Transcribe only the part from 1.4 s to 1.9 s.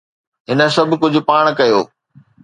ڪيو